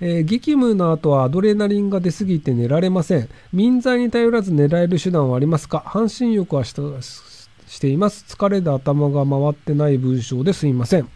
[0.00, 3.28] えー、激務の後はアドレナリンが出すぎて寝られません。
[3.52, 5.82] 民剤に頼らず寝られる手段はありますか？
[5.86, 6.82] 半身浴はして
[7.88, 8.24] います。
[8.28, 11.08] 疲れで頭が回ってない文章ですいません。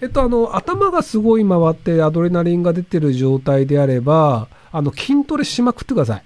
[0.00, 6.24] えっと、あの、頭がすごい回ってアドレナリンが出てる状態であれば、あの、筋トレしまくってください。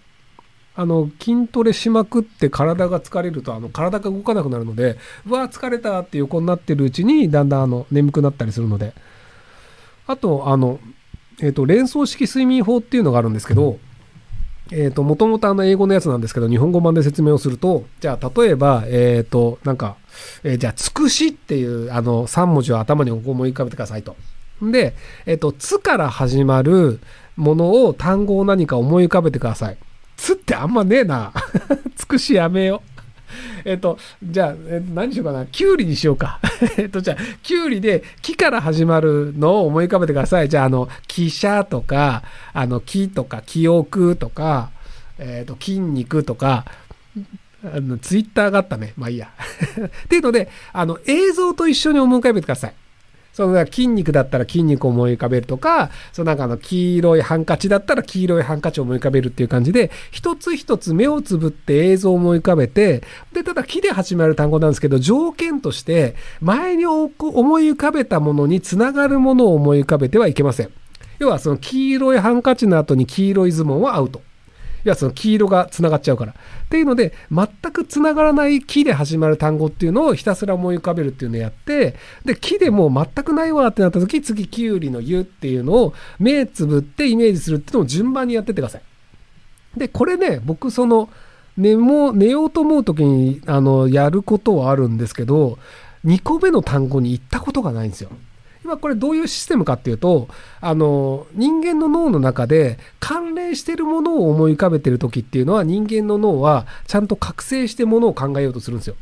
[0.77, 4.96] あの、筋トレしまくって体が疲れると、あの、体が動かなくなるので、
[5.27, 8.95] うわ、疲れたって横になってるうちに、だんだんあの、眠くなったりするので。
[10.07, 10.79] あと、あの、
[11.41, 13.79] えっ、と、連想式睡眠法っていうのがあるんですけど、
[14.70, 19.97] えっ、と、もともとあの、英語のやつなんですけど、日本語版で説明をすると、じゃあ、例えば、えっ、と、なんか、
[20.42, 24.16] えー、じゃあ、つくしっていう、あの、3文字を頭に思い浮かべてくださいと。
[24.62, 24.95] で、
[25.27, 27.01] えっ、と、つから始まる
[27.37, 29.77] ものを、単語を何か思い浮かべてください。
[30.16, 31.33] つってあんまねえな。
[31.97, 32.94] つくしやめよう。
[33.64, 35.46] えっと、じゃあ、えっと、何しようかな。
[35.46, 36.41] キュウリにしようか。
[36.77, 40.48] えっと、じゃあ、キュウリで、木から始まるのを思い浮かべてください。
[40.48, 44.70] じゃあ、あの、汽車とか、あの、木とか、記憶とか、
[45.19, 46.64] えっと、筋肉とか、
[47.64, 48.92] あの、ツイッターがあったね。
[48.97, 49.30] まあいいや。
[50.05, 52.75] っていうので、あの、映像と一緒に思い浮かべてください。
[53.34, 67.10] その筋肉だったら筋肉を思い浮かべるとか、そのなんかの黄色いハンカチだったら黄色いハンカチを思い浮かべるっていう感じで、一つ一つ目をつぶって映像を思い浮かべて、で、ただ木で始まる単語なんですけど、条件として、前に思
[67.60, 70.70] い浮かべたものにつながるものを思い浮かべてはいけません。
[71.18, 74.22] 要はその黄色いハンカチの後に黄色いズボンはアウト。
[74.84, 76.32] いや、その黄色が繋がっちゃうから。
[76.32, 76.34] っ
[76.68, 88.82] ていうので、全く繋がらない木で始まる単語っていうのをひたすら思い浮かべるっていうのをやって、で、木でもう全くないわってなった時、次、キュウリの湯っていうのを目つぶってイメージするっていうのを順番にやってってください。
[89.77, 91.08] で、これね、僕その、
[91.56, 95.58] 寝も、寝ようと思う時に、あの、やることはあるんですけど、
[96.05, 98.10] 2個目の単語に行ったことがないんですよ。
[98.65, 100.29] 今これどういうシステムかっていうと、
[100.61, 108.97] あの、人間の脳の中で関連してるものを思い浮かべてる時っていうのは人間の脳はちゃんと覚醒してものを考えようとするんですよ。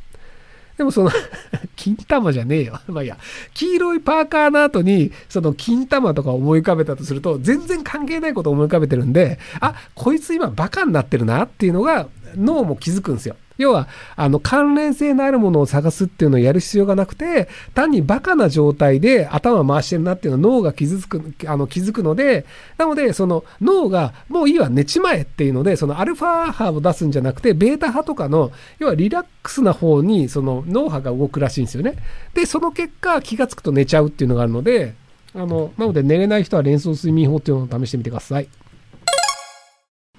[0.76, 1.10] でもその
[1.76, 2.80] 金玉じゃねえよ。
[2.88, 3.16] まあいいや。
[3.54, 13.36] 黄色いパーカーの後に、その金玉とか思い浮かべたとすると、全然関係ないことを思い浮かべてるんで、あ、こいつ今バカになってるなっていうのが脳も気づくんですよ。
[13.62, 22.44] 要は、あの、関連性のあるものを探すっていうのをやる必要がなくて、単にバカな状態で頭回してるなっていうのは脳が気づく、あの、気づくので、
[22.78, 31.96] なので、その脳が、もういいわ、寝ちまえっていうので、そのアルファ波を出すんじゃなくて、ベータ波とかの、要はリラックスな方に、その脳波が動くらしいんですよね。
[32.34, 34.94] で、その結果、気がつくと寝ちゃうっていうのがあるので、
[35.34, 38.48] あの、なので寝れない人は連想睡眠法っていうのを試してみてください。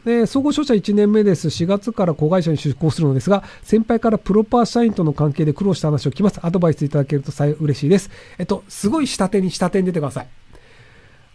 [0.05, 1.47] で総合商社1年目です。
[1.47, 6.39] 4月から子会社に出向するのですが、先輩からプロパー社員との関係で苦労した話を聞きます。
[6.43, 8.09] アドバイスいただけると嬉しいです。
[8.37, 10.27] えっと、すごい下手に下手に出てください。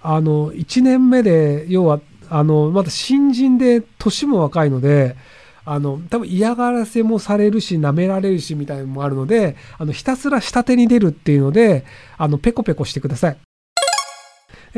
[0.03, 5.17] あの、1年目で、要は、あの、まだ新人で年も若いので、
[5.65, 11.85] あの、多分嫌がらせもされるし、舐められるしみたいなのもあるので、あの、ひたすら下手に出るっていうので、
[12.17, 13.48] あの、ペコペコしてください。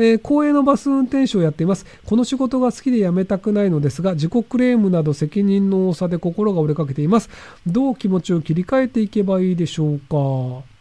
[0.01, 1.85] えー、公営のバス運転手をやっています。
[2.05, 7.29] この仕事が好きで辞めたくないのですが、自己クレームなど責任の多さで心が折れかけています。
[7.67, 10.71] どう気持ちを切り替えていけばいいでしょうか。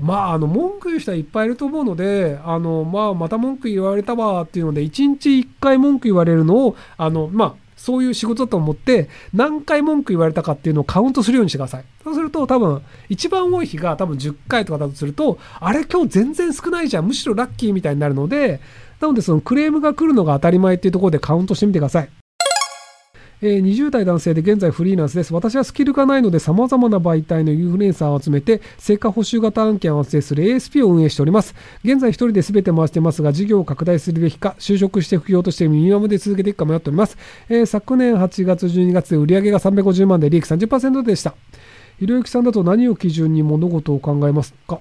[0.00, 11.84] まあ、あの、文句言う人はいっぱいいると思うので、あの、まあ、また文句言われたわっていうので、1日1回文句言われるのを、あの、まあ、そういう仕事だと思って、何回文句言われたかっていうのをカウントするようにしてください。
[12.04, 17.06] そうすると多分、一番多い日が多分10回とかだとすると、あれ今日全然少ないじゃん。
[17.06, 18.60] むしろラッキーみたいになるので、
[19.00, 22.10] なのでそのクレームが来るのが当たり前っていうところでカウントしてみてください。
[23.42, 25.32] えー、20代男性で現在フリーランスです。
[25.32, 31.54] 私はスキルがないので様々な媒体のインフルエンサーを集めて成果報酬型案件を発生する ASP を運営しております。
[31.84, 37.16] 現在一人で全て回してますが事業を拡大するべきか就職して副業としてミニマムで続けていくか迷っております。
[37.48, 41.34] えー、昨年8月12月で売上が350万で利益30%でした。
[41.98, 44.80] ひろゆきさんだと何を基準に物事を考えますか？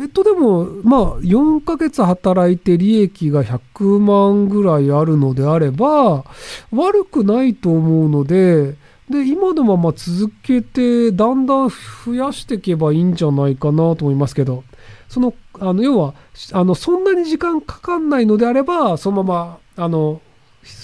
[0.00, 6.24] えっとでも、まあ、4ヶ月働いて利益が100万ぐらいあるのであれば、
[6.70, 8.76] 悪くないと思うので、
[9.10, 14.64] で、今のまま続けて、だんだん増やしていけばいいんじゃないかなと思いますけど、
[15.08, 16.14] その、あの、要は、
[16.52, 20.20] あの、そんなに時間かかんないのであれば、そのまま、あの、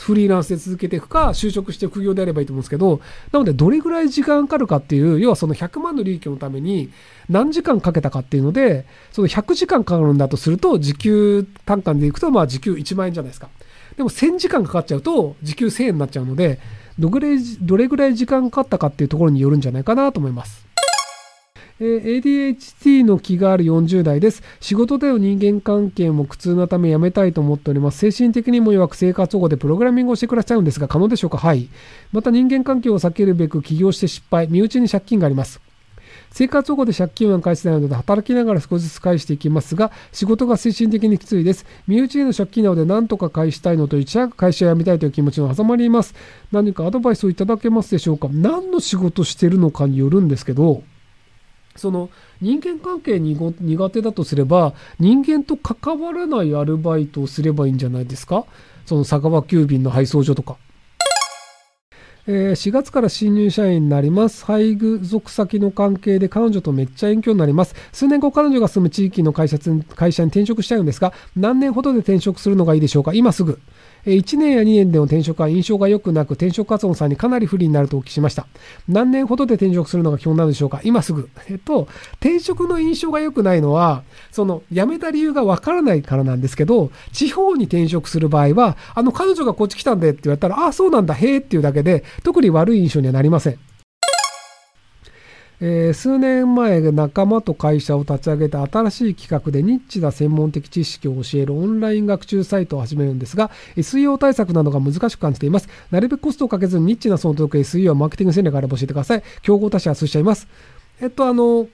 [0.03, 3.01] フリーランスで続けていくか、就職して副業であればいいと思うんですけど、
[3.33, 6.91] なのでどれぐらい時間かかるかっていう、要はその100万の利益のために
[7.29, 13.49] 何時間かけたかっていうので、その100時間かかるんだとすると、時給単価でいくと、まあ時給1万円じゃないですか。
[13.97, 16.61] でも1000時間かかっちゃうと、時給1000円になっちゃうので、
[16.99, 20.63] どれどれぐらい時間かかったかっていうところによるんじゃないかなと思います。
[21.81, 24.43] え ADHD の気がある40代です。
[24.61, 27.99] 仕事での人間関係も苦痛なため辞めたいと思っております。
[27.99, 31.38] 精神的にも弱く生活保護でプログラミングをして暮らしちゃうんですが、可能でしょうか？
[31.38, 31.69] はい。
[32.12, 35.61] また人間関係を避けるべく起業して失敗、身内に借金があります。
[36.31, 46.12] 生活保護で借金は返せないので働きながら少しずつ返していきますが仕事が精神的にきついです身内への借金なので何とか返したいのと一早く会社を辞めたいという気持ちの狭間にいます
[46.50, 48.29] 何かアドバイスをいただけますでしょうか？
[48.32, 50.82] 何の仕事してるのかによるんですけど
[51.76, 52.11] その
[52.41, 58.44] 人間関係にご苦手だとすれば人間と関わらないアルバイトをすればいいんじゃないですか？
[58.87, 60.56] その佐川急便の配送所とか
[62.26, 64.47] えー4月から新入社員になります。
[64.47, 67.75] 配偶属先の関係で彼女とめっちゃ遠距離になります。
[67.93, 69.59] 数年後彼女が住む地域の会社
[69.94, 73.12] 会社に転職したいんですが、何年ほどで転職するのがいいでしょうか？
[73.12, 73.61] 今すぐ。
[74.06, 78.47] え1年や2年での転職は印象が良くなく、転職活動さんにかなり不利になるとお聞きしました。
[78.89, 80.81] 何年ほどで転職するのが基本なんでしょうか？
[80.85, 81.29] 今すぐ。
[81.49, 81.89] えっと、
[82.21, 93.59] 転職の印象が良くないのは、その、辞めた理由がわからないからなんですけど、地方に転職する場合は、あの、彼女がこっち来たんでって言われたら、ああ、そうなんだ、へえっていうだけで、特に悪い印象にはなりません。
[95.61, 105.69] えー数年前仲間と会社を立ち上げた新しい企画でニッチな専門的知識を教えるオンライン学習サイトを始めるんですが SEO 対策などが難しく感じています。
[105.91, 109.23] なるべくコストをかけずにニッチなその届く SEO マーケティング戦略があれば教えてください。
[109.43, 110.49] 競合他社は数社います。
[111.01, 111.69] えっとあの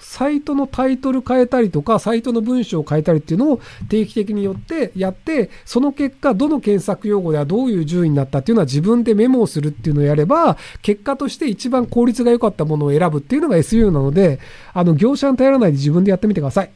[0.00, 14.40] サイトのタイトル変えたりとか、サイトの文章を変えたりっていうのを定期的によってやって、その結果、どの検索用語ではどういう順位になったっていうのは自分でメモをするっていうのをやれば、結果として一番効率が良かったものを選ぶっていうのが SU なので、
[14.72, 16.70] あの、業者に頼らないで自分でやってみてください。